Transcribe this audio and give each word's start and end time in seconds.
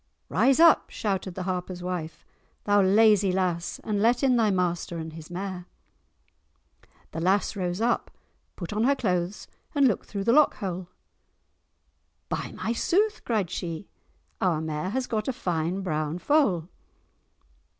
"Rise 0.29 0.59
up," 0.59 0.89
shouted 0.89 1.35
the 1.35 1.43
Harper's 1.43 1.83
wife, 1.83 2.25
"thou 2.63 2.81
lazy 2.81 3.31
lass, 3.31 3.77
and 3.83 4.01
let 4.01 4.23
in 4.23 4.35
thy 4.35 4.49
master 4.49 4.97
and 4.97 5.13
his 5.13 5.29
mare." 5.29 5.67
The 7.11 7.21
lass 7.21 7.55
rose 7.55 7.81
up, 7.81 8.09
put 8.55 8.73
on 8.73 8.85
her 8.85 8.95
clothes 8.95 9.47
and 9.75 9.87
looked 9.87 10.07
through 10.07 10.23
the 10.23 10.33
lock 10.33 10.55
hole. 10.55 10.87
"By 12.29 12.51
my 12.53 12.73
sooth," 12.73 13.23
cried 13.25 13.51
she, 13.51 13.89
"our 14.41 14.59
mare 14.59 14.89
has 14.89 15.05
got 15.05 15.27
a 15.27 15.31
fine 15.33 15.81
brown 15.81 16.17
foal!" 16.17 16.67